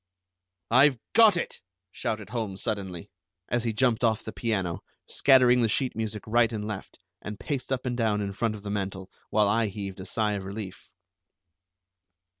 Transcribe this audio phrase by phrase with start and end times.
[0.71, 3.11] "I've got it!" shouted Holmes suddenly,
[3.49, 7.71] as he jumped off the piano, scattering the sheet music right and left, and paced
[7.71, 10.89] up and down in front of the mantel, while I heaved a sigh of relief.